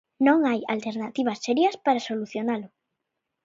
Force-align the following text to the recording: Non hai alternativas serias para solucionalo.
Non 0.27 0.39
hai 0.49 0.59
alternativas 0.75 1.41
serias 1.45 1.75
para 1.85 2.05
solucionalo. 2.07 2.67